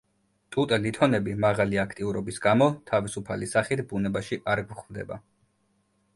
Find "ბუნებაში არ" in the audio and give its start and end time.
3.93-4.65